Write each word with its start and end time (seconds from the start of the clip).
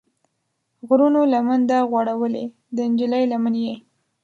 غرونو 0.87 1.21
لمن 1.33 1.59
ده 1.69 1.77
غوړولې، 1.89 2.45
د 2.75 2.77
نجلۍ 2.91 3.23
لمن 3.31 3.53
یې 3.65 3.75